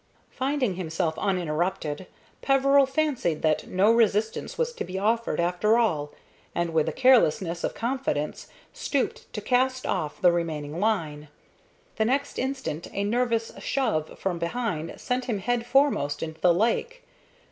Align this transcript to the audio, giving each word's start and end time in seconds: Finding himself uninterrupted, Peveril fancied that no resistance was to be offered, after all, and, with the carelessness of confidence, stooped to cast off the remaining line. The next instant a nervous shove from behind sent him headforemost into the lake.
Finding 0.31 0.77
himself 0.77 1.13
uninterrupted, 1.19 2.07
Peveril 2.41 2.87
fancied 2.87 3.43
that 3.43 3.67
no 3.67 3.91
resistance 3.93 4.57
was 4.57 4.73
to 4.73 4.83
be 4.83 4.97
offered, 4.97 5.39
after 5.39 5.77
all, 5.77 6.09
and, 6.55 6.73
with 6.73 6.87
the 6.87 6.91
carelessness 6.91 7.63
of 7.63 7.75
confidence, 7.75 8.47
stooped 8.73 9.31
to 9.31 9.41
cast 9.41 9.85
off 9.85 10.19
the 10.19 10.31
remaining 10.31 10.79
line. 10.79 11.27
The 11.97 12.05
next 12.05 12.39
instant 12.39 12.87
a 12.93 13.03
nervous 13.03 13.51
shove 13.59 14.17
from 14.17 14.39
behind 14.39 14.99
sent 14.99 15.25
him 15.25 15.37
headforemost 15.39 16.23
into 16.23 16.41
the 16.41 16.51
lake. 16.51 17.03